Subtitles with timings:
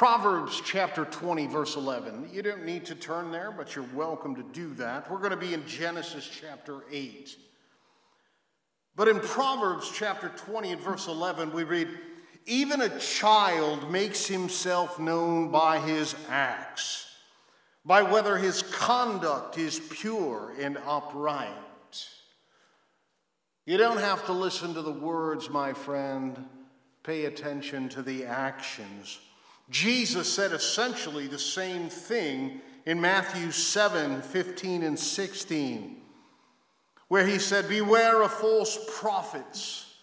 [0.00, 2.30] Proverbs chapter 20, verse 11.
[2.32, 5.10] You don't need to turn there, but you're welcome to do that.
[5.10, 7.36] We're going to be in Genesis chapter 8.
[8.96, 11.88] But in Proverbs chapter 20 and verse 11, we read,
[12.46, 17.06] Even a child makes himself known by his acts,
[17.84, 21.52] by whether his conduct is pure and upright.
[23.66, 26.42] You don't have to listen to the words, my friend.
[27.02, 29.18] Pay attention to the actions.
[29.70, 36.00] Jesus said essentially the same thing in Matthew 7 15 and 16
[37.10, 39.96] where he said, Beware of false prophets.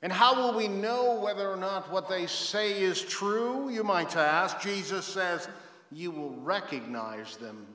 [0.00, 3.68] And how will we know whether or not what they say is true?
[3.68, 4.60] You might ask.
[4.60, 5.48] Jesus says,
[5.90, 7.66] You will recognize them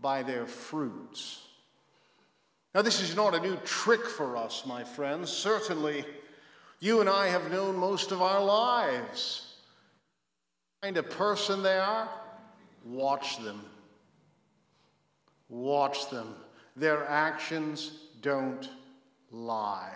[0.00, 1.40] by their fruits.
[2.74, 5.30] Now, this is not a new trick for us, my friends.
[5.30, 6.04] Certainly,
[6.80, 9.45] you and I have known most of our lives.
[10.82, 12.08] Kind of person they are,
[12.84, 13.64] watch them.
[15.48, 16.34] Watch them.
[16.76, 18.68] Their actions don't
[19.30, 19.94] lie.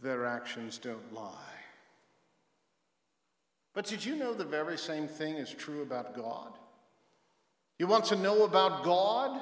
[0.00, 1.32] Their actions don't lie.
[3.74, 6.52] But did you know the very same thing is true about God?
[7.78, 9.40] You want to know about God?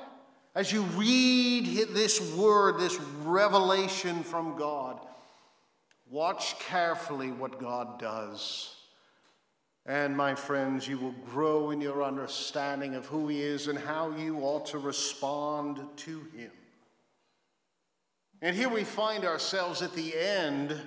[0.55, 4.99] As you read this word, this revelation from God,
[6.11, 8.76] watch carefully what God does.
[9.87, 14.11] And my friends, you will grow in your understanding of who He is and how
[14.17, 16.51] you ought to respond to Him.
[18.43, 20.79] And here we find ourselves at the end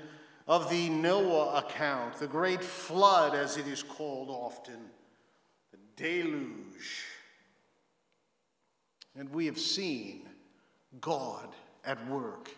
[0.47, 4.80] of the Noah account, the great flood, as it is called often,
[5.72, 7.05] the deluge.
[9.16, 10.27] And we have seen
[11.00, 11.47] God
[11.86, 12.52] at work.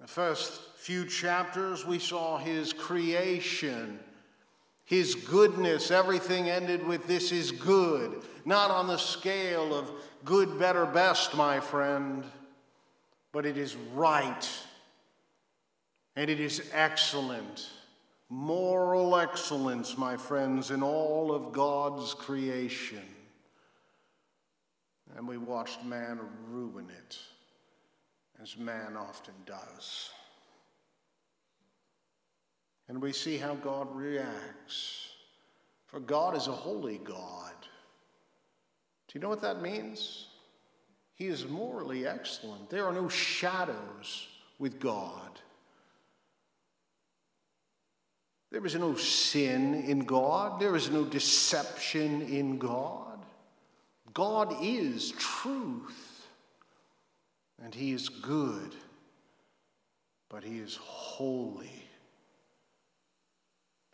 [0.00, 3.98] The first few chapters, we saw his creation,
[4.84, 5.90] his goodness.
[5.90, 9.90] Everything ended with this is good, not on the scale of
[10.24, 12.24] good, better, best, my friend
[13.34, 14.48] but it is right
[16.14, 17.68] and it is excellent.
[18.30, 23.02] Moral excellence, my friends, in all of God's creation.
[25.16, 27.18] And we watched man ruin it,
[28.40, 30.10] as man often does.
[32.88, 35.08] And we see how God reacts.
[35.86, 37.52] For God is a holy God.
[39.08, 40.26] Do you know what that means?
[41.14, 42.68] He is morally excellent.
[42.68, 44.28] There are no shadows
[44.58, 45.40] with God.
[48.50, 50.60] There is no sin in God.
[50.60, 53.18] There is no deception in God.
[54.12, 56.26] God is truth.
[57.62, 58.74] And He is good.
[60.28, 61.83] But He is holy.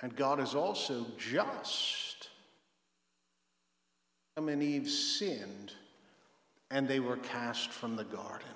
[0.03, 2.29] And God is also just.
[4.37, 5.73] Adam and Eve sinned
[6.71, 8.47] and they were cast from the garden.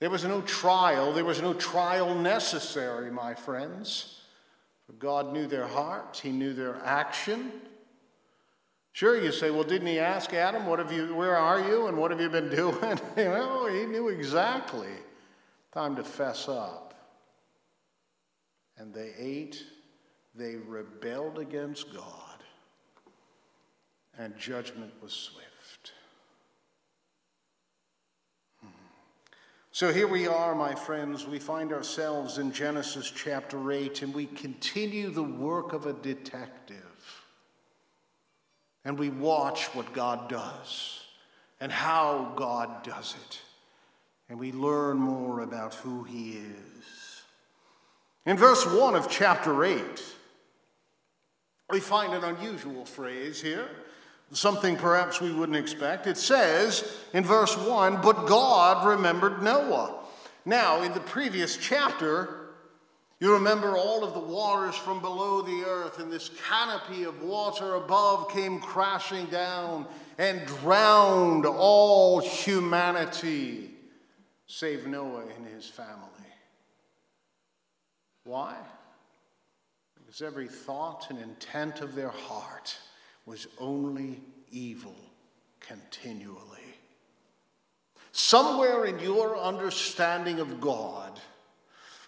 [0.00, 4.20] There was no trial, there was no trial necessary, my friends.
[4.86, 7.52] For God knew their hearts, He knew their action.
[8.92, 11.96] Sure, you say, well, didn't He ask Adam, what have you, where are you, and
[11.96, 13.00] what have you been doing?
[13.16, 14.90] well, He knew exactly.
[15.72, 16.94] Time to fess up.
[18.76, 19.62] And they ate,
[20.34, 22.42] they rebelled against God,
[24.18, 25.92] and judgment was swift.
[28.62, 28.68] Hmm.
[29.70, 31.26] So here we are, my friends.
[31.26, 36.78] We find ourselves in Genesis chapter 8, and we continue the work of a detective.
[38.84, 41.04] And we watch what God does
[41.60, 43.40] and how God does it.
[44.28, 47.22] And we learn more about who He is.
[48.26, 49.80] In verse 1 of chapter 8,
[51.72, 53.68] we find an unusual phrase here
[54.32, 56.06] something perhaps we wouldn't expect.
[56.06, 60.00] It says in verse 1 But God remembered Noah.
[60.44, 62.48] Now, in the previous chapter,
[63.20, 67.76] you remember all of the waters from below the earth, and this canopy of water
[67.76, 69.86] above came crashing down
[70.18, 73.70] and drowned all humanity,
[74.46, 76.08] save Noah and his family.
[78.24, 78.56] Why?
[80.12, 82.76] Because every thought and intent of their heart
[83.24, 84.20] was only
[84.50, 84.94] evil
[85.58, 86.36] continually.
[88.12, 91.18] Somewhere in your understanding of God,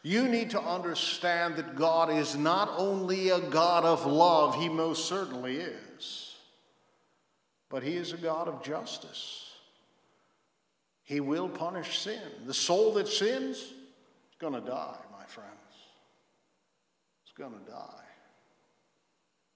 [0.03, 5.07] you need to understand that God is not only a God of love, He most
[5.07, 6.37] certainly is,
[7.71, 9.51] but He is a God of justice.
[11.05, 12.21] He will punish sin.
[12.45, 13.73] The soul that sins is
[14.39, 15.64] going to die, my friends.
[17.37, 18.05] Going to die.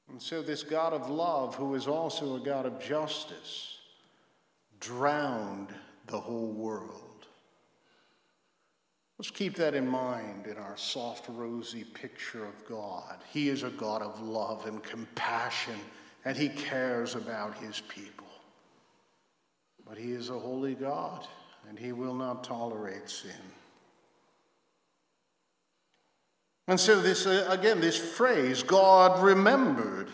[0.08, 3.78] And so, this God of love, who is also a God of justice,
[4.80, 5.68] drowned
[6.06, 7.08] the whole world.
[9.18, 13.18] Let's keep that in mind in our soft, rosy picture of God.
[13.32, 15.74] He is a God of love and compassion,
[16.24, 18.28] and He cares about His people.
[19.86, 21.26] But He is a holy God,
[21.68, 23.32] and He will not tolerate sin.
[26.68, 30.08] And so, this, uh, again, this phrase, God remembered.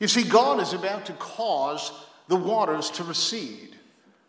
[0.00, 1.92] You see, God is about to cause
[2.26, 3.76] the waters to recede.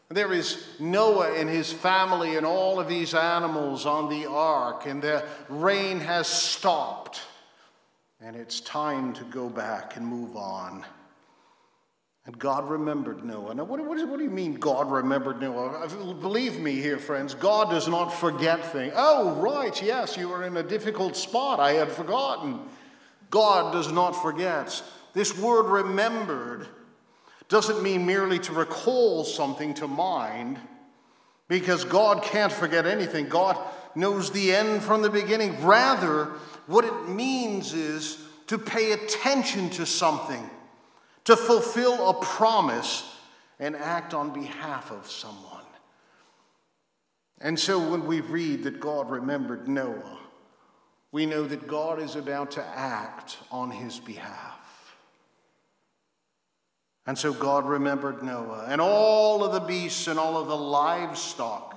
[0.09, 5.01] There is Noah and his family and all of these animals on the ark, and
[5.01, 7.21] the rain has stopped.
[8.19, 10.83] And it's time to go back and move on.
[12.25, 13.55] And God remembered Noah.
[13.55, 15.85] Now, what, what, what, do you mean God remembered Noah?
[15.85, 18.93] Uh, believe me here, friends, God does not forget things.
[18.95, 21.59] Oh, right, yes, you were in a difficult spot.
[21.59, 22.59] I had forgotten.
[23.31, 24.83] God does not forget.
[25.13, 26.67] This word remembered
[27.47, 30.59] doesn't mean merely to recall something to mind,
[31.47, 33.27] because God can't forget anything.
[33.27, 33.57] God
[33.95, 35.59] knows the end from the beginning.
[35.65, 36.25] Rather,
[36.67, 40.47] what it means is to pay attention to something,
[41.25, 43.03] to fulfill a promise,
[43.59, 45.65] and act on behalf of someone.
[47.41, 50.19] And so when we read that God remembered Noah,
[51.11, 54.55] we know that God is about to act on his behalf.
[57.05, 61.75] And so God remembered Noah and all of the beasts and all of the livestock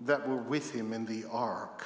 [0.00, 1.84] that were with him in the ark.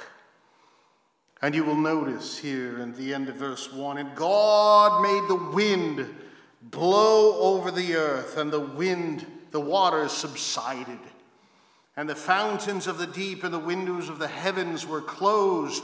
[1.41, 5.51] And you will notice here in the end of verse 1 and God made the
[5.53, 6.15] wind
[6.61, 10.99] blow over the earth, and the wind, the waters subsided.
[11.95, 15.83] And the fountains of the deep and the windows of the heavens were closed,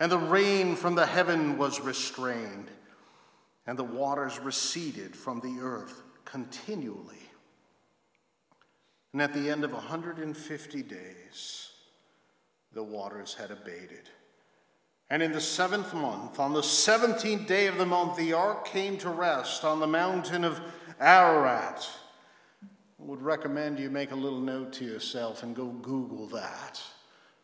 [0.00, 2.68] and the rain from the heaven was restrained,
[3.66, 7.16] and the waters receded from the earth continually.
[9.12, 11.70] And at the end of 150 days,
[12.72, 14.10] the waters had abated.
[15.10, 18.96] And in the seventh month, on the 17th day of the month, the ark came
[18.98, 20.60] to rest on the mountain of
[20.98, 21.88] Ararat.
[22.62, 26.80] I would recommend you make a little note to yourself and go Google that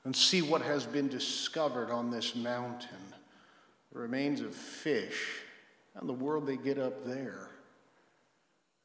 [0.04, 3.14] and see what has been discovered on this mountain.
[3.92, 5.42] The remains of fish
[5.94, 7.50] and the world they get up there.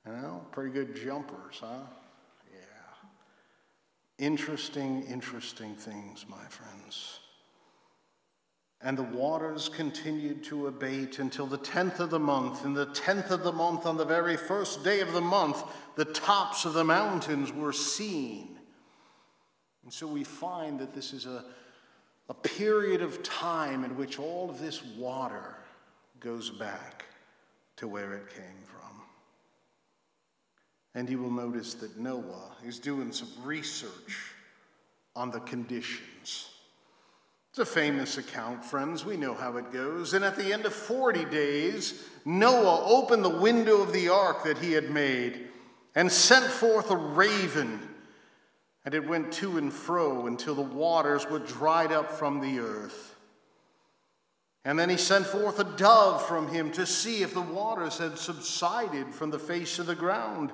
[0.06, 1.80] You know, pretty good jumpers, huh?
[2.54, 4.26] Yeah.
[4.26, 7.20] Interesting, interesting things, my friends.
[8.86, 12.66] And the waters continued to abate until the 10th of the month.
[12.66, 15.64] In the 10th of the month, on the very first day of the month,
[15.96, 18.60] the tops of the mountains were seen.
[19.84, 21.46] And so we find that this is a,
[22.30, 25.56] a period of time in which all of this water
[26.20, 27.06] goes back
[27.78, 29.02] to where it came from.
[30.94, 34.32] And you will notice that Noah is doing some research
[35.16, 36.52] on the conditions.
[37.56, 39.06] It's a famous account, friends.
[39.06, 40.14] We know how it goes.
[40.14, 44.58] And at the end of 40 days, Noah opened the window of the ark that
[44.58, 45.48] he had made
[45.96, 47.80] and sent forth a raven.
[48.84, 53.16] And it went to and fro until the waters were dried up from the earth.
[54.66, 58.20] And then he sent forth a dove from him to see if the waters had
[58.20, 60.52] subsided from the face of the ground.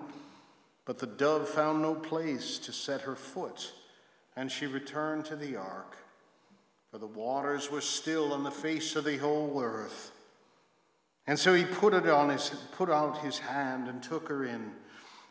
[0.85, 3.71] But the dove found no place to set her foot,
[4.35, 5.97] and she returned to the ark,
[6.91, 10.11] for the waters were still on the face of the whole earth.
[11.25, 14.71] And so he put it on his put out his hand and took her in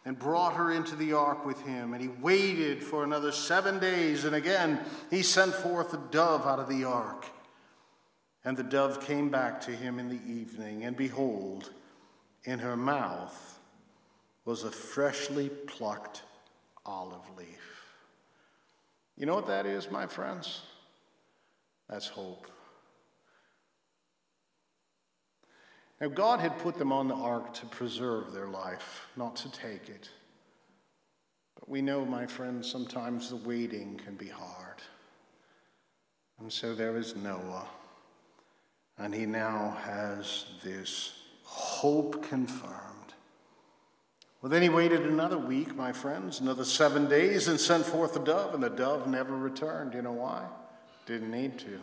[0.06, 1.92] and brought her into the ark with him.
[1.92, 6.58] And he waited for another seven days, and again he sent forth a dove out
[6.58, 7.26] of the ark.
[8.42, 11.70] And the dove came back to him in the evening, and behold,
[12.44, 13.58] in her mouth
[14.46, 16.22] was a freshly plucked
[16.86, 17.84] olive leaf.
[19.18, 20.62] You know what that is, my friends?
[21.90, 22.46] That's hope.
[26.00, 29.90] Now, God had put them on the ark to preserve their life, not to take
[29.90, 30.08] it.
[31.58, 34.76] But we know, my friends, sometimes the waiting can be hard.
[36.38, 37.68] And so there is Noah,
[38.96, 43.00] and he now has this hope confirmed
[44.40, 48.20] well, then he waited another week, my friends, another seven days, and sent forth the
[48.20, 49.92] dove, and the dove never returned.
[49.92, 50.46] You know why?
[51.10, 51.80] Didn't need to.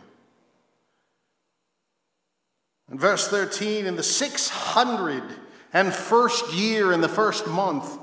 [2.90, 7.98] In verse 13, in the 601st year, in the first month,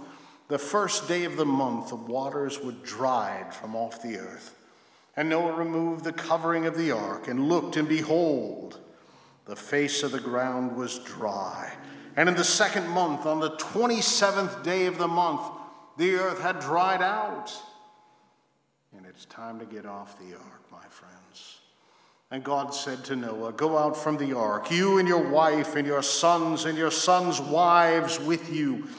[0.49, 4.55] the first day of the month, the waters were dried from off the earth.
[5.17, 8.79] And Noah removed the covering of the ark and looked, and behold,
[9.45, 11.73] the face of the ground was dry
[12.15, 15.41] And in the second month, on the 27th day of the month,
[15.97, 17.51] the earth had dried out.
[19.15, 21.59] It's time to get off the ark, my friends.
[22.31, 25.87] And God said to Noah, Go out from the ark, you and your wife, and
[25.87, 28.89] your sons, and your sons' wives with you,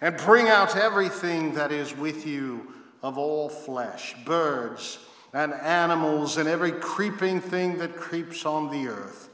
[0.00, 5.00] and bring out everything that is with you of all flesh, birds
[5.32, 9.28] and animals, and every creeping thing that creeps on the earth,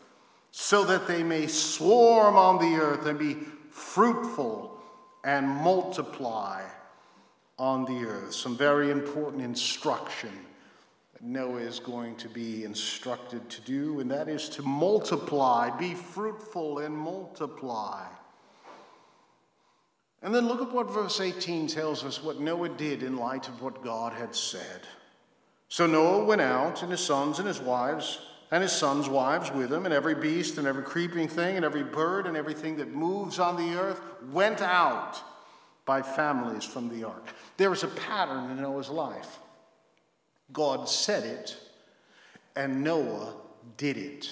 [0.52, 3.36] so that they may swarm on the earth and be
[3.68, 4.80] fruitful
[5.22, 6.62] and multiply
[7.60, 8.32] on the earth.
[8.32, 10.32] Some very important instruction
[11.12, 15.94] that Noah is going to be instructed to do, and that is to multiply, be
[15.94, 18.06] fruitful and multiply.
[20.22, 23.60] And then look at what verse 18 tells us what Noah did in light of
[23.60, 24.80] what God had said.
[25.68, 29.70] So Noah went out, and his sons and his wives, and his sons' wives with
[29.70, 33.38] him, and every beast and every creeping thing, and every bird and everything that moves
[33.38, 34.00] on the earth
[34.32, 35.22] went out
[35.90, 37.26] by families from the ark.
[37.56, 39.40] There was a pattern in Noah's life.
[40.52, 41.56] God said it,
[42.54, 43.34] and Noah
[43.76, 44.30] did it.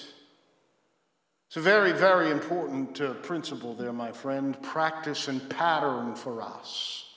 [1.47, 4.55] It's a very, very important uh, principle there, my friend.
[4.63, 7.09] Practice and pattern for us.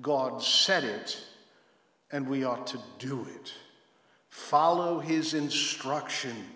[0.00, 1.22] God said it,
[2.12, 3.52] and we ought to do it.
[4.30, 6.46] Follow his instruction.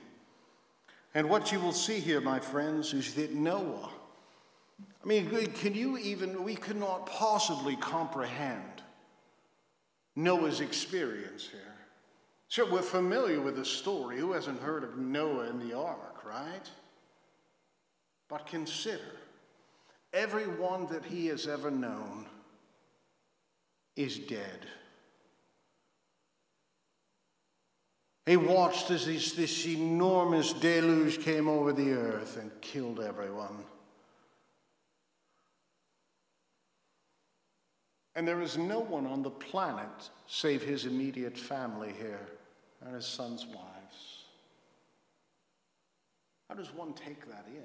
[1.12, 3.90] And what you will see here, my friends, is that Noah
[5.06, 8.82] I mean, can you even, we could not possibly comprehend
[10.16, 11.60] Noah's experience here.
[12.48, 14.18] Sure, we're familiar with the story.
[14.18, 16.68] Who hasn't heard of Noah and the ark, right?
[18.28, 19.12] But consider
[20.12, 22.26] everyone that he has ever known
[23.94, 24.66] is dead.
[28.26, 33.64] He watched as this, this enormous deluge came over the earth and killed everyone.
[38.16, 42.26] And there is no one on the planet save his immediate family here
[42.80, 44.24] and his son's wives.
[46.48, 47.62] How does one take that in?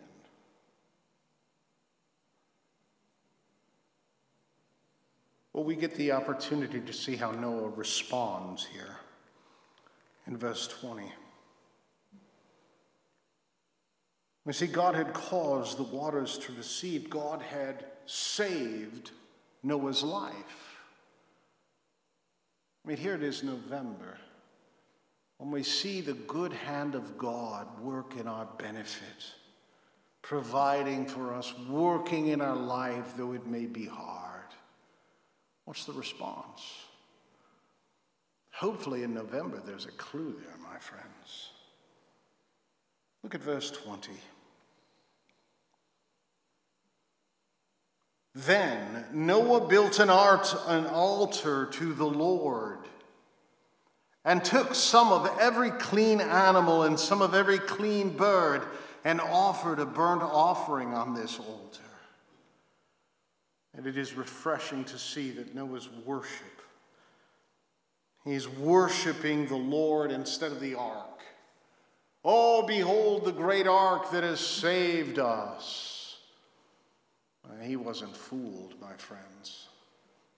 [5.53, 8.97] Well, we get the opportunity to see how Noah responds here
[10.27, 11.11] in verse 20.
[14.43, 19.11] We see God had caused the waters to recede, God had saved
[19.63, 20.77] Noah's life.
[22.83, 24.17] I mean, here it is November.
[25.37, 29.25] When we see the good hand of God work in our benefit,
[30.21, 34.45] providing for us, working in our life, though it may be hard,
[35.65, 36.61] what's the response?
[38.51, 41.51] Hopefully, in November, there's a clue there, my friends.
[43.23, 44.11] Look at verse 20.
[48.33, 52.79] Then Noah built an, art, an altar to the Lord
[54.23, 58.61] and took some of every clean animal and some of every clean bird
[59.03, 61.81] and offered a burnt offering on this altar.
[63.75, 66.61] And it is refreshing to see that Noah's worship,
[68.23, 71.07] he's worshiping the Lord instead of the ark.
[72.23, 75.90] Oh, behold the great ark that has saved us.
[77.61, 79.67] He wasn't fooled, my friends.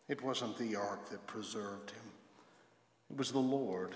[0.09, 2.11] It wasn't the ark that preserved him,
[3.11, 3.93] it was the Lord.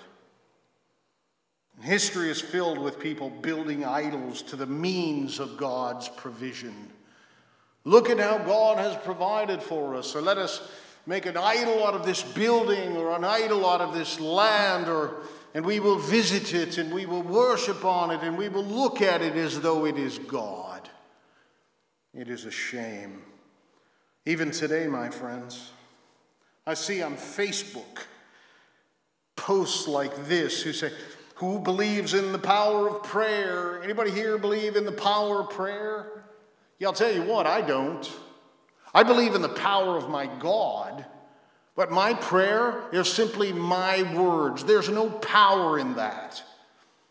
[1.82, 6.74] History is filled with people building idols to the means of God's provision.
[7.84, 10.12] Look at how God has provided for us.
[10.12, 10.68] So let us
[11.06, 15.18] make an idol out of this building or an idol out of this land, or,
[15.54, 19.02] and we will visit it and we will worship on it and we will look
[19.02, 20.67] at it as though it is God.
[22.18, 23.22] It is a shame.
[24.26, 25.70] Even today, my friends,
[26.66, 28.06] I see on Facebook
[29.36, 30.92] posts like this who say,
[31.36, 33.84] Who believes in the power of prayer?
[33.84, 36.24] Anybody here believe in the power of prayer?
[36.80, 38.12] Yeah, I'll tell you what, I don't.
[38.96, 41.06] I believe in the power of my God,
[41.76, 44.64] but my prayer is simply my words.
[44.64, 46.42] There's no power in that.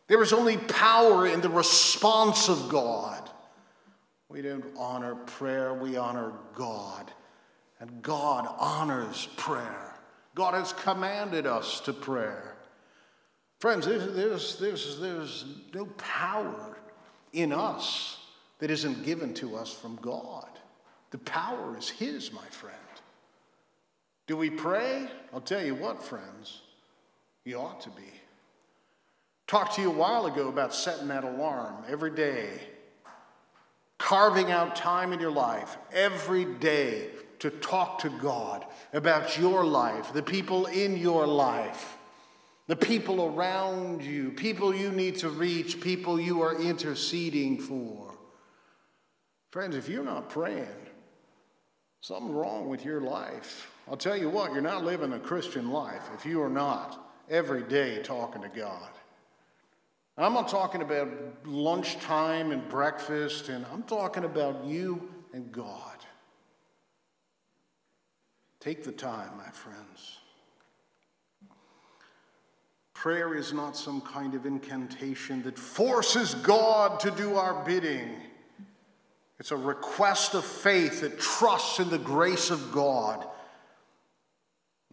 [0.08, 3.15] There is only power in the response of God.
[4.28, 7.10] We don't honor prayer, we honor God.
[7.78, 9.98] And God honors prayer.
[10.34, 12.56] God has commanded us to prayer.
[13.60, 16.78] Friends, there's, there's, there's no power
[17.32, 18.18] in us
[18.58, 20.48] that isn't given to us from God.
[21.10, 22.76] The power is His, my friend.
[24.26, 25.08] Do we pray?
[25.32, 26.62] I'll tell you what, friends,
[27.44, 28.02] you ought to be.
[29.46, 32.60] Talked to you a while ago about setting that alarm every day
[33.98, 40.12] carving out time in your life every day to talk to God about your life,
[40.12, 41.96] the people in your life,
[42.66, 48.14] the people around you, people you need to reach, people you are interceding for.
[49.50, 50.66] Friends, if you're not praying,
[52.00, 53.70] something's wrong with your life.
[53.88, 57.62] I'll tell you what, you're not living a Christian life if you are not every
[57.62, 58.88] day talking to God.
[60.18, 61.08] I'm not talking about
[61.44, 65.96] lunchtime and breakfast, and I'm talking about you and God.
[68.60, 70.18] Take the time, my friends.
[72.94, 78.16] Prayer is not some kind of incantation that forces God to do our bidding.
[79.38, 83.28] It's a request of faith that trusts in the grace of God,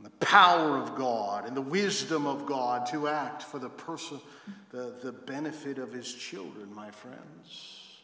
[0.03, 4.19] the power of God, and the wisdom of God to act for the person,
[4.71, 7.99] the, the benefit of his children, my friends.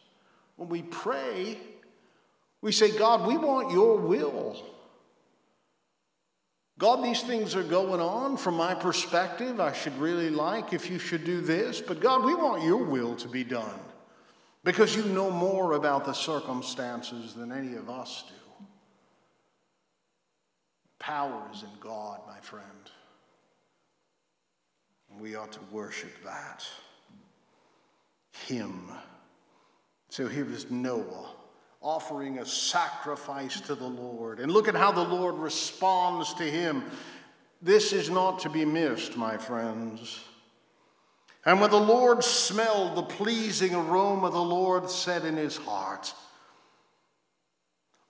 [0.56, 1.58] When we pray,
[2.62, 4.62] we say, God, we want your will.
[6.78, 9.60] God, these things are going on from my perspective.
[9.60, 11.82] I should really like if you should do this.
[11.82, 13.78] But God, we want your will to be done
[14.64, 18.39] because you know more about the circumstances than any of us do.
[21.00, 22.64] Power is in God, my friend.
[25.18, 26.64] We ought to worship that.
[28.46, 28.92] Him.
[30.10, 31.34] So here is Noah
[31.80, 34.38] offering a sacrifice to the Lord.
[34.38, 36.84] And look at how the Lord responds to him.
[37.62, 40.22] This is not to be missed, my friends.
[41.46, 46.12] And when the Lord smelled the pleasing aroma, the Lord said in his heart,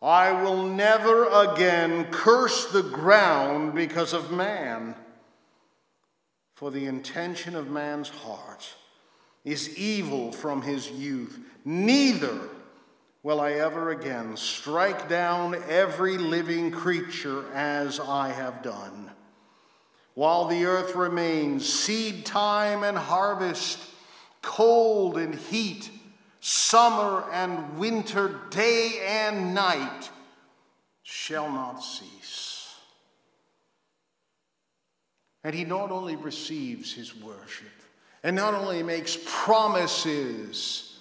[0.02, 4.94] I will never again curse the ground because of man.
[6.54, 8.74] For the intention of man's heart
[9.44, 11.38] is evil from his youth.
[11.64, 12.38] Neither
[13.22, 19.10] will I ever again strike down every living creature as I have done.
[20.14, 23.78] While the earth remains, seed time and harvest,
[24.42, 25.90] cold and heat,
[26.40, 30.10] summer and winter, day and night
[31.02, 32.74] shall not cease.
[35.44, 37.68] And he not only receives his worship,
[38.22, 40.98] and not only makes promises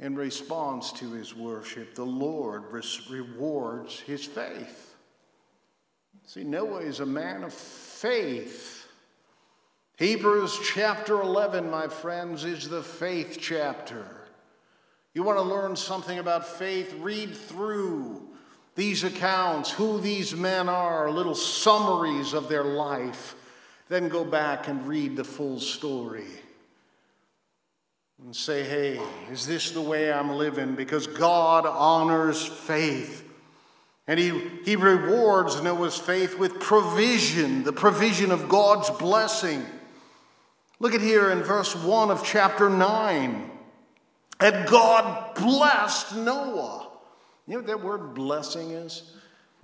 [0.00, 2.64] in response to his worship, the Lord
[3.08, 4.96] rewards his faith.
[6.26, 8.77] See, Noah is a man of faith.
[9.98, 14.06] Hebrews chapter 11, my friends, is the faith chapter.
[15.12, 16.94] You want to learn something about faith?
[17.00, 18.22] Read through
[18.76, 23.34] these accounts, who these men are, little summaries of their life.
[23.88, 26.28] Then go back and read the full story
[28.22, 29.00] and say, hey,
[29.32, 30.76] is this the way I'm living?
[30.76, 33.28] Because God honors faith.
[34.06, 34.30] And he,
[34.64, 39.66] he rewards Noah's faith with provision, the provision of God's blessing.
[40.80, 43.50] Look at here in verse 1 of chapter 9.
[44.40, 46.88] And God blessed Noah.
[47.46, 49.14] You know what that word blessing is?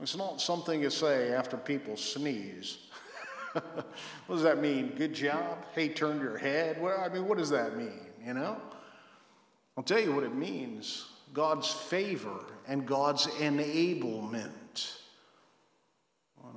[0.03, 2.79] It's not something you say after people sneeze.
[3.53, 3.87] what
[4.29, 4.94] does that mean?
[4.96, 5.64] Good job?
[5.74, 6.81] Hey, turn your head?
[6.83, 8.00] Well, I mean, what does that mean?
[8.24, 8.57] you know?
[9.77, 14.98] I'll tell you what it means God's favor and God's enablement.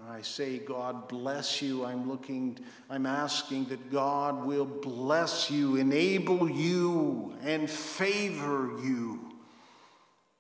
[0.09, 2.57] I say God bless you, I'm looking,
[2.89, 9.33] I'm asking that God will bless you, enable you, and favor you.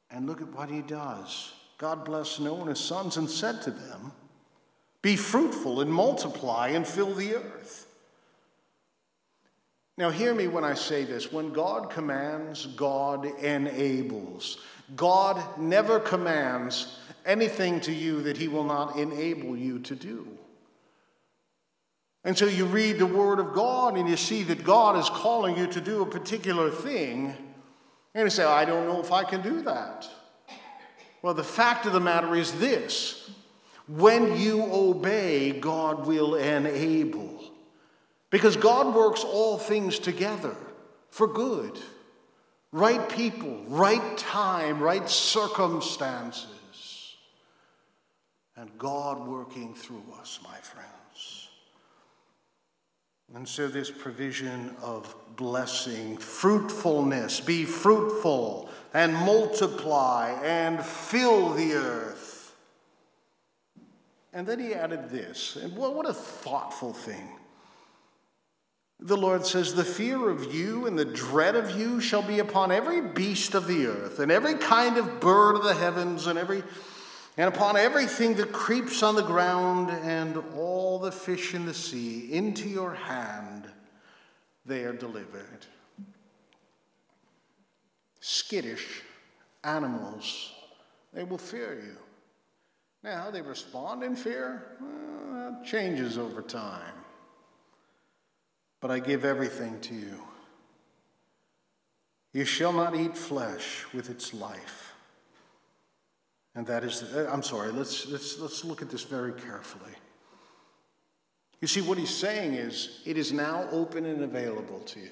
[0.09, 1.51] And look at what he does.
[1.77, 4.13] God blessed Noah and his sons and said to them,
[5.01, 7.87] Be fruitful and multiply and fill the earth.
[9.97, 11.31] Now, hear me when I say this.
[11.31, 14.59] When God commands, God enables.
[14.95, 20.27] God never commands anything to you that He will not enable you to do.
[22.23, 25.57] And so you read the Word of God and you see that God is calling
[25.57, 27.35] you to do a particular thing,
[28.15, 30.09] and you say, I don't know if I can do that.
[31.21, 33.29] Well, the fact of the matter is this
[33.87, 37.43] when you obey, God will enable.
[38.29, 40.55] Because God works all things together
[41.09, 41.79] for good.
[42.73, 46.56] Right people, right time, right circumstances.
[48.57, 51.47] And God working through us, my friends.
[53.35, 62.55] And so, this provision of blessing, fruitfulness, be fruitful and multiply and fill the earth.
[64.33, 67.37] And then he added this, and what a thoughtful thing.
[68.99, 72.71] The Lord says, The fear of you and the dread of you shall be upon
[72.71, 76.63] every beast of the earth, and every kind of bird of the heavens, and every
[77.37, 82.31] and upon everything that creeps on the ground, and all the fish in the sea.
[82.31, 83.69] Into your hand
[84.65, 85.65] they are delivered.
[88.19, 89.03] Skittish
[89.63, 90.51] animals,
[91.13, 91.97] they will fear you.
[93.03, 96.93] Now, how they respond in fear well, that changes over time
[98.79, 100.23] but I give everything to you.
[102.33, 104.86] You shall not eat flesh with its life.
[106.57, 109.91] And that is, uh, I'm sorry, let's, let's, let's look at this very carefully.
[111.61, 115.11] You see, what he's saying is, it is now open and available to you.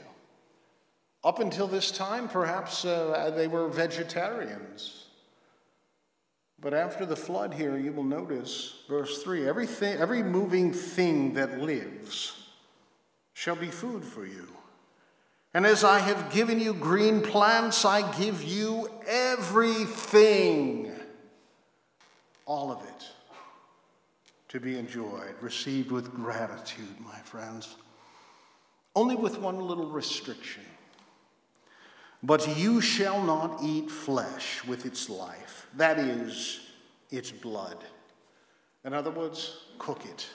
[1.23, 5.05] Up until this time, perhaps uh, they were vegetarians.
[6.59, 11.61] But after the flood here, you will notice, verse 3 everything, every moving thing that
[11.61, 12.49] lives
[13.33, 14.47] shall be food for you.
[15.53, 20.91] And as I have given you green plants, I give you everything,
[22.45, 23.05] all of it,
[24.49, 27.75] to be enjoyed, received with gratitude, my friends.
[28.95, 30.63] Only with one little restriction.
[32.23, 36.61] But you shall not eat flesh with its life, that is,
[37.11, 37.83] its blood.
[38.83, 40.27] In other words, cook it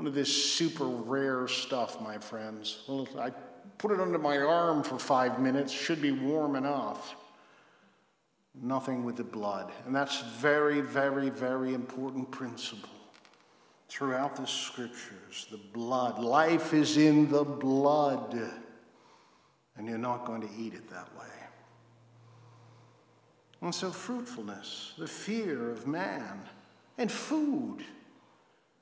[0.00, 2.84] None of this super rare stuff, my friends.
[2.88, 3.30] Well, I
[3.76, 7.16] put it under my arm for five minutes, should be warm enough.
[8.54, 9.72] Nothing with the blood.
[9.86, 12.88] And that's very, very, very important principle
[13.88, 15.46] throughout the scriptures.
[15.50, 16.18] The blood.
[16.18, 18.38] Life is in the blood.
[19.76, 21.26] And you're not going to eat it that way.
[23.62, 26.40] And so, fruitfulness, the fear of man,
[26.96, 27.84] and food.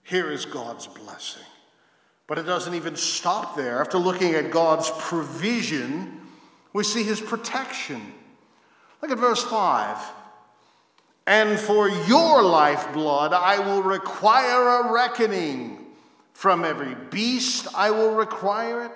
[0.05, 1.43] Here is God's blessing.
[2.27, 3.81] But it doesn't even stop there.
[3.81, 6.21] After looking at God's provision,
[6.73, 8.15] we see his protection.
[9.01, 10.13] Look at verse 5.
[11.27, 15.87] And for your lifeblood I will require a reckoning.
[16.33, 18.93] From every beast I will require it,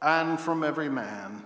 [0.00, 1.44] and from every man.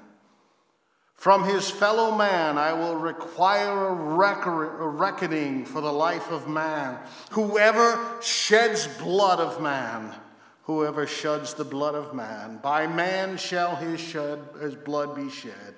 [1.14, 6.98] From his fellow man I will require a, a, reckoning for the life of man.
[7.32, 10.14] Whoever sheds blood of man,
[10.62, 15.74] whoever sheds the blood of man, by man shall his, shed, his blood be shed.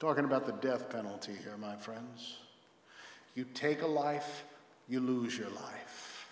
[0.00, 2.38] Talking about the death penalty here, my friends.
[3.34, 4.44] You take a life,
[4.88, 6.26] you lose your life.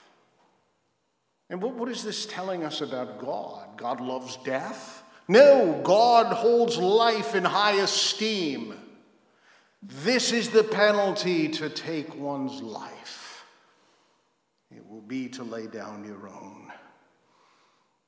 [1.50, 3.76] And what, what is this telling us about God?
[3.76, 5.02] God loves death.
[5.28, 8.74] No, God holds life in high esteem.
[9.82, 13.44] This is the penalty to take one's life.
[14.74, 16.72] It will be to lay down your own.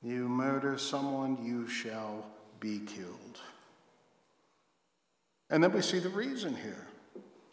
[0.03, 2.25] You murder someone, you shall
[2.61, 3.41] be killed.
[5.51, 6.87] And then we see the reason here.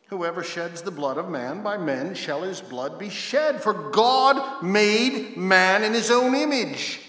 [0.07, 3.61] Whoever sheds the blood of man, by men shall his blood be shed.
[3.61, 7.01] For God made man in his own image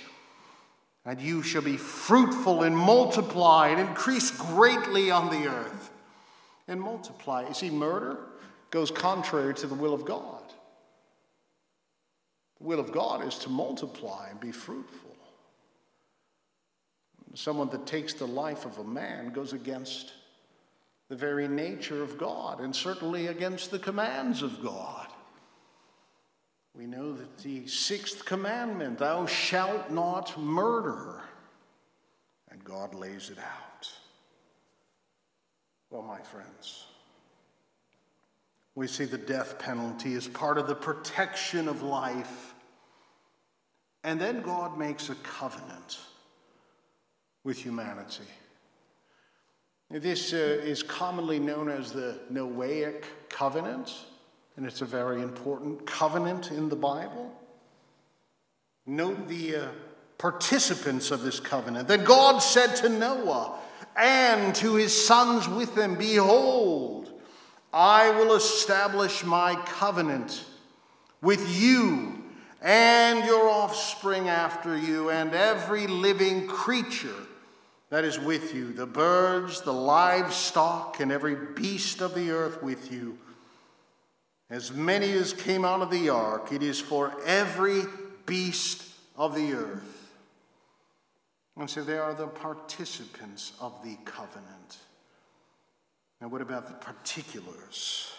[1.09, 5.91] and you shall be fruitful and multiply and increase greatly on the earth.
[6.69, 7.49] And multiply.
[7.49, 8.19] You see, murder
[8.71, 10.43] goes contrary to the will of God.
[12.59, 15.17] The will of God is to multiply and be fruitful.
[17.33, 20.13] Someone that takes the life of a man goes against
[21.09, 25.07] the very nature of God and certainly against the commands of God.
[26.75, 31.23] We know that the sixth commandment, thou shalt not murder,
[32.51, 33.91] and God lays it out.
[35.91, 36.85] Well, my friends,
[38.75, 42.55] we see the death penalty as part of the protection of life.
[44.05, 45.99] And then God makes a covenant
[47.43, 48.23] with humanity.
[49.91, 53.95] This uh, is commonly known as the Noahic covenant
[54.59, 57.33] and it's a very important covenant in the Bible.
[58.87, 59.69] Note the uh,
[60.19, 61.87] participants of this covenant.
[61.87, 63.57] Then God said to Noah
[63.97, 67.21] and to his sons with them, Behold,
[67.73, 70.45] I will establish my covenant
[71.23, 72.25] with you
[72.61, 77.15] and your offspring after you, and every living creature
[77.91, 82.93] that is with you, the birds, the livestock, and every beast of the earth with
[82.93, 83.19] you
[84.51, 87.83] as many as came out of the ark, it is for every
[88.25, 88.83] beast
[89.17, 90.11] of the earth.
[91.57, 94.79] And so they are the participants of the covenant.
[96.21, 98.11] Now, what about the particulars?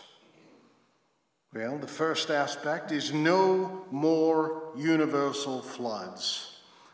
[1.53, 6.48] Well, the first aspect is no more universal floods.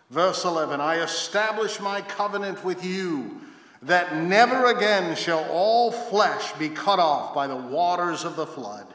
[0.09, 3.41] Verse 11 I establish my covenant with you,
[3.81, 8.93] that never again shall all flesh be cut off by the waters of the flood,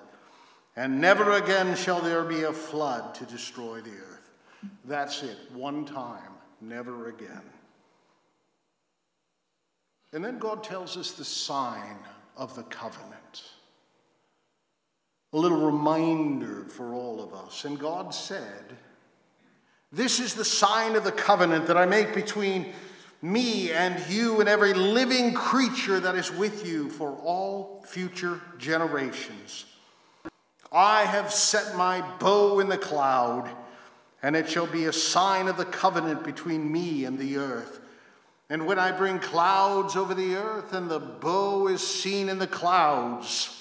[0.77, 4.31] and never again shall there be a flood to destroy the earth.
[4.85, 7.43] That's it, one time, never again.
[10.13, 11.97] And then God tells us the sign
[12.37, 13.45] of the covenant.
[15.33, 17.65] A little reminder for all of us.
[17.65, 18.77] And God said,
[19.93, 22.73] This is the sign of the covenant that I make between
[23.23, 29.67] me and you and every living creature that is with you for all future generations.
[30.73, 33.51] I have set my bow in the cloud,
[34.23, 37.81] and it shall be a sign of the covenant between me and the earth.
[38.49, 42.47] And when I bring clouds over the earth and the bow is seen in the
[42.47, 43.60] clouds,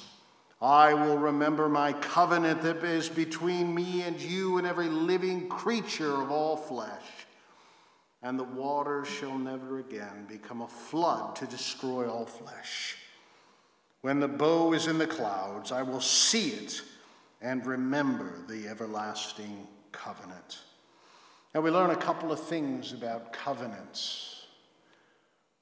[0.62, 6.22] I will remember my covenant that is between me and you and every living creature
[6.22, 7.06] of all flesh.
[8.22, 12.98] And the waters shall never again become a flood to destroy all flesh.
[14.02, 16.82] When the bow is in the clouds, I will see it
[17.42, 20.60] and remember the everlasting covenant.
[21.56, 24.46] Now, we learn a couple of things about covenants.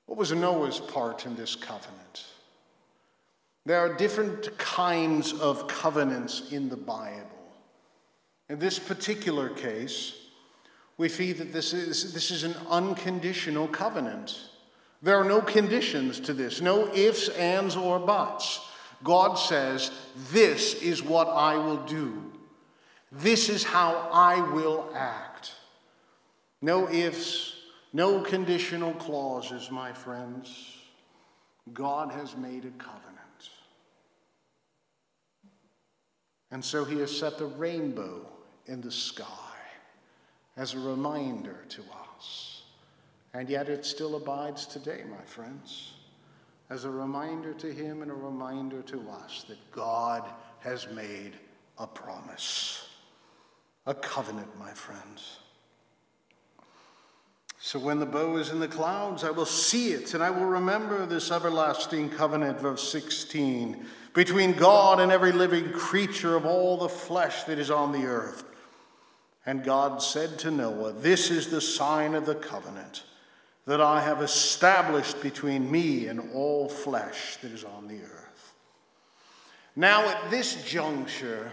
[0.08, 2.26] What was Noah's part in this covenant?
[3.68, 7.52] There are different kinds of covenants in the Bible.
[8.48, 10.16] In this particular case,
[10.98, 14.40] we see that this is, this is an unconditional covenant.
[15.02, 18.62] There are no conditions to this, no ifs, ands, or buts.
[19.04, 19.92] God says,
[20.32, 22.32] This is what I will do.
[23.12, 25.52] This is how I will act.
[26.62, 27.54] No ifs,
[27.92, 30.78] no conditional clauses, my friends.
[31.74, 33.07] God has made a covenant.
[36.52, 38.26] And so he has set the rainbow
[38.68, 39.26] in the sky
[40.56, 41.84] as a reminder to
[42.16, 42.64] us.
[43.34, 45.94] And yet it still abides today, my friends,
[46.70, 50.24] as a reminder to him and a reminder to us that God
[50.60, 51.34] has made
[51.78, 52.88] a promise,
[53.86, 55.40] a covenant, my friends.
[57.60, 60.46] So when the bow is in the clouds, I will see it, and I will
[60.46, 63.86] remember this everlasting covenant, verse 16,
[64.18, 68.44] between God and every living creature of all the flesh that is on the earth.
[69.46, 73.04] And God said to Noah, This is the sign of the covenant
[73.68, 78.54] that I have established between me and all flesh that is on the earth.
[79.76, 81.52] Now, at this juncture,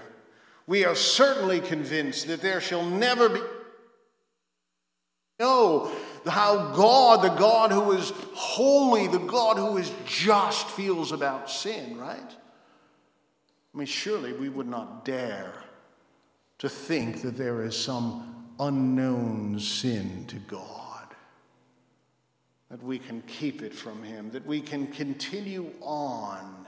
[0.66, 3.40] we are certainly convinced that there shall never be
[5.38, 5.92] know
[6.27, 11.98] how God, the God who is holy, the God who is just, feels about sin,
[11.98, 12.35] right?
[13.74, 15.52] I mean, surely we would not dare
[16.58, 21.08] to think that there is some unknown sin to God,
[22.70, 26.66] that we can keep it from Him, that we can continue on,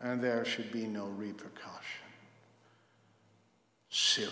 [0.00, 2.06] and there should be no repercussion.
[3.90, 4.30] Silly.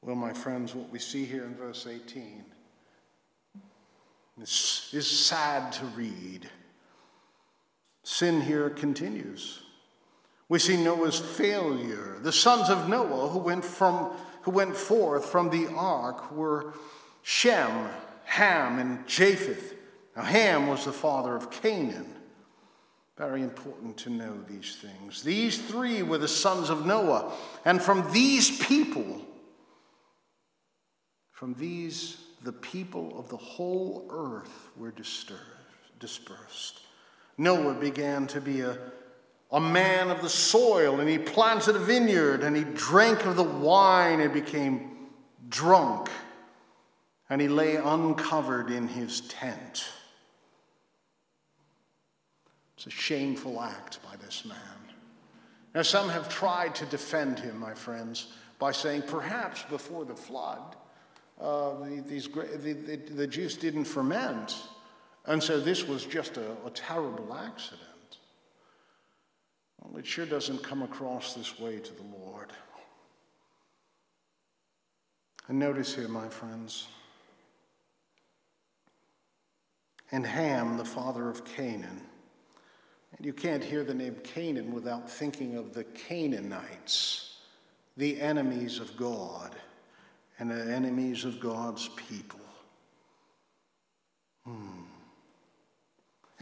[0.00, 2.44] Well, my friends, what we see here in verse 18
[4.40, 6.48] is, is sad to read.
[8.02, 9.62] Sin here continues.
[10.48, 12.18] We see Noah's failure.
[12.20, 14.12] The sons of Noah who went, from,
[14.42, 16.74] who went forth from the ark were
[17.22, 17.88] Shem,
[18.24, 19.74] Ham, and Japheth.
[20.16, 22.16] Now, Ham was the father of Canaan.
[23.16, 25.22] Very important to know these things.
[25.22, 27.32] These three were the sons of Noah.
[27.64, 29.22] And from these people,
[31.30, 35.40] from these, the people of the whole earth were disturbed,
[35.98, 36.80] dispersed.
[37.38, 38.78] Noah began to be a,
[39.50, 43.42] a man of the soil, and he planted a vineyard, and he drank of the
[43.42, 45.08] wine and became
[45.48, 46.08] drunk,
[47.28, 49.84] and he lay uncovered in his tent.
[52.76, 54.58] It's a shameful act by this man.
[55.74, 60.76] Now, some have tried to defend him, my friends, by saying perhaps before the flood,
[61.40, 61.74] uh,
[62.06, 64.54] these, the, the, the, juice didn't ferment.
[65.26, 67.80] And so this was just a, a terrible accident.
[69.80, 72.52] Well, it sure doesn't come across this way to the Lord.
[75.48, 76.86] And notice here, my friends,
[80.12, 82.02] and Ham, the father of Canaan.
[83.16, 87.38] And you can't hear the name Canaan without thinking of the Canaanites,
[87.96, 89.54] the enemies of God
[90.38, 92.40] and the enemies of God's people.
[94.44, 94.81] Hmm.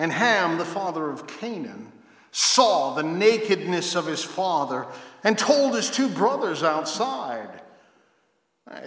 [0.00, 1.92] And Ham, the father of Canaan,
[2.32, 4.86] saw the nakedness of his father
[5.22, 7.60] and told his two brothers outside.
[8.66, 8.80] Uh,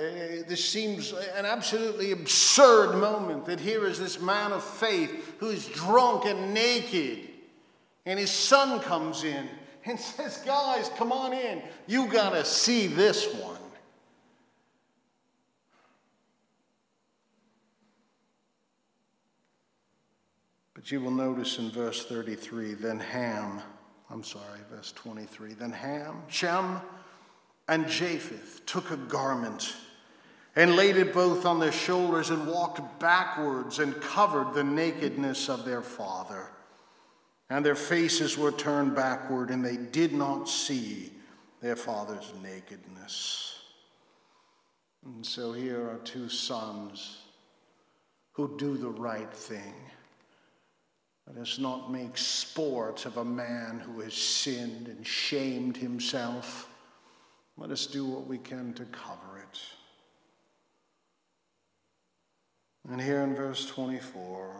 [0.47, 5.67] this seems an absolutely absurd moment that here is this man of faith who is
[5.67, 7.29] drunk and naked,
[8.07, 9.47] and his son comes in
[9.85, 11.61] and says, Guys, come on in.
[11.85, 13.59] You got to see this one.
[20.83, 23.61] But you will notice in verse 33 then Ham,
[24.09, 26.81] I'm sorry, verse 23, then Ham, Shem,
[27.69, 29.77] and Japheth took a garment
[30.57, 35.63] and laid it both on their shoulders and walked backwards and covered the nakedness of
[35.63, 36.49] their father.
[37.49, 41.13] And their faces were turned backward, and they did not see
[41.61, 43.57] their father's nakedness.
[45.05, 47.19] And so here are two sons
[48.33, 49.75] who do the right thing.
[51.27, 56.69] Let us not make sport of a man who has sinned and shamed himself.
[57.57, 59.59] Let us do what we can to cover it.
[62.89, 64.53] And here in verse 24,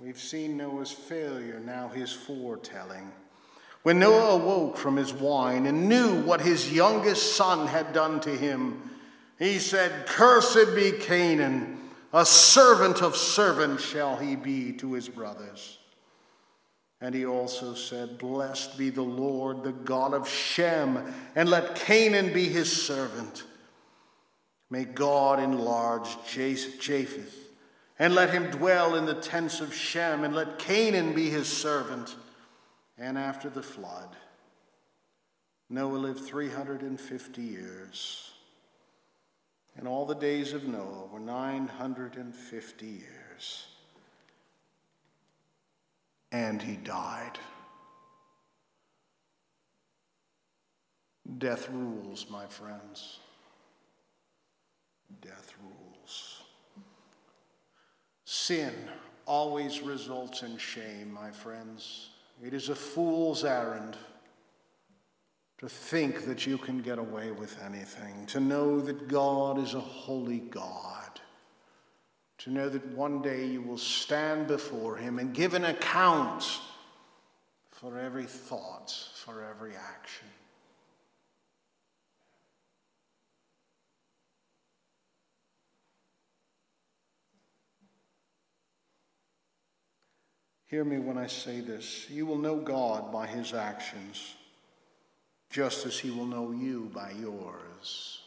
[0.00, 3.12] we've seen Noah's failure, now his foretelling.
[3.82, 8.30] When Noah awoke from his wine and knew what his youngest son had done to
[8.30, 8.90] him,
[9.38, 11.78] he said, Cursed be Canaan,
[12.12, 15.78] a servant of servants shall he be to his brothers.
[17.00, 22.32] And he also said, Blessed be the Lord, the God of Shem, and let Canaan
[22.32, 23.44] be his servant.
[24.68, 27.48] May God enlarge Japheth,
[27.98, 32.14] and let him dwell in the tents of Shem, and let Canaan be his servant.
[32.98, 34.14] And after the flood,
[35.70, 38.32] Noah lived 350 years.
[39.76, 43.69] And all the days of Noah were 950 years
[46.32, 47.38] and he died.
[51.38, 53.18] Death rules, my friends.
[55.20, 56.42] Death rules.
[58.24, 58.74] Sin
[59.26, 62.10] always results in shame, my friends.
[62.44, 63.96] It is a fool's errand
[65.58, 69.80] to think that you can get away with anything, to know that God is a
[69.80, 70.99] holy God
[72.40, 76.60] to know that one day you will stand before Him and give an account
[77.70, 80.26] for every thought, for every action.
[90.70, 92.08] Hear me when I say this.
[92.08, 94.36] You will know God by his actions,
[95.50, 98.19] just as he will know you by yours.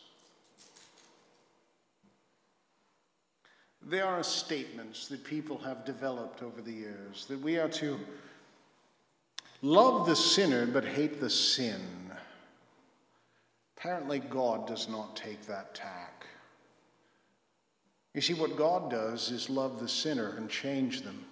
[3.94, 8.00] There are statements that people have developed over the years that we are to
[9.62, 11.80] love the sinner but hate the sin.
[13.78, 16.26] Apparently, God does not take that tack.
[18.16, 21.26] You see, what God does is love the sinner and change them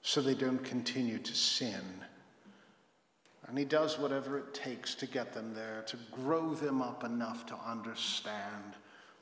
[0.00, 1.84] so they don't continue to sin.
[3.46, 7.44] And He does whatever it takes to get them there, to grow them up enough
[7.44, 8.72] to understand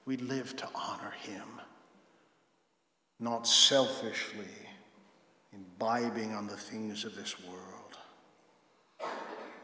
[0.04, 1.42] we live to honor Him
[3.20, 4.44] not selfishly
[5.52, 7.98] imbibing on the things of this world.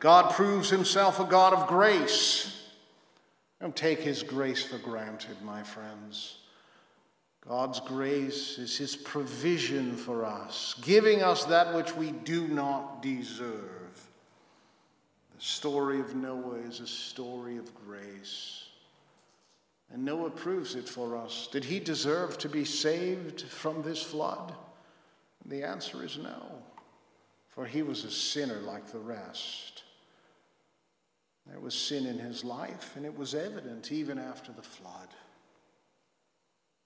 [0.01, 2.69] God proves himself a God of grace.
[3.61, 6.38] Don't take his grace for granted, my friends.
[7.47, 14.09] God's grace is his provision for us, giving us that which we do not deserve.
[15.37, 18.63] The story of Noah is a story of grace.
[19.92, 21.49] And Noah proves it for us.
[21.53, 24.53] Did he deserve to be saved from this flood?
[25.47, 26.62] The answer is no,
[27.49, 29.83] for he was a sinner like the rest.
[31.47, 35.09] There was sin in his life, and it was evident even after the flood.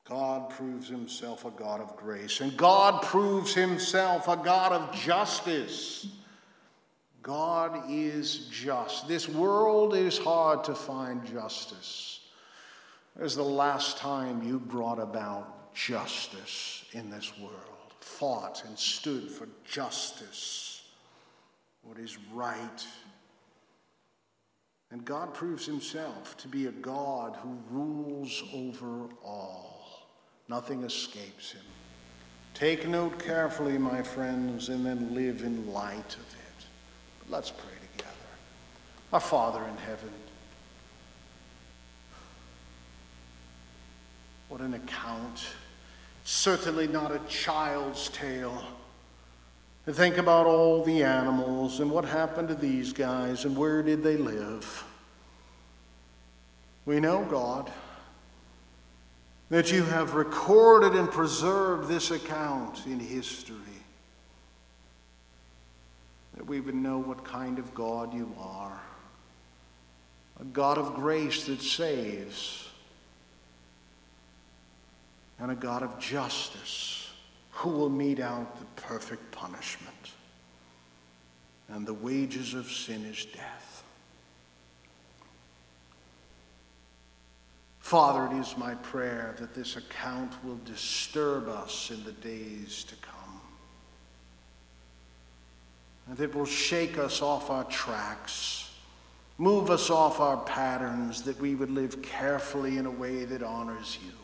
[0.09, 6.09] God proves himself a God of grace, and God proves himself a God of justice.
[7.23, 9.07] God is just.
[9.07, 12.18] This world is hard to find justice.
[13.21, 19.49] Is the last time you brought about justice in this world, fought and stood for
[19.65, 20.83] justice,
[21.83, 22.87] what is right.
[24.91, 30.09] And God proves himself to be a God who rules over all.
[30.49, 31.63] Nothing escapes him.
[32.55, 36.67] Take note carefully, my friends, and then live in light of it.
[37.21, 38.17] But let's pray together.
[39.13, 40.13] Our Father in heaven,
[44.49, 45.47] What an account.
[46.25, 48.63] Certainly not a child's tale.
[49.87, 54.03] To think about all the animals and what happened to these guys and where did
[54.03, 54.85] they live.
[56.85, 57.71] We know, God,
[59.51, 63.57] that you have recorded and preserved this account in history,
[66.37, 68.79] that we would know what kind of God you are
[70.41, 72.68] a God of grace that saves,
[75.41, 77.11] and a God of justice
[77.51, 79.95] who will mete out the perfect punishment.
[81.69, 83.85] And the wages of sin is death.
[87.79, 92.95] Father, it is my prayer that this account will disturb us in the days to
[92.97, 93.41] come.
[96.09, 98.71] And it will shake us off our tracks,
[99.39, 103.99] move us off our patterns, that we would live carefully in a way that honors
[104.05, 104.18] you.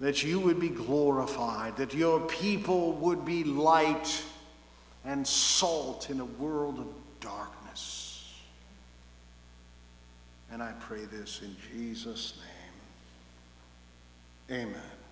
[0.00, 4.22] That you would be glorified, that your people would be light
[5.04, 6.86] and salt in a world of
[7.20, 8.34] darkness.
[10.50, 12.34] And I pray this in Jesus'
[14.48, 14.68] name.
[14.68, 15.03] Amen.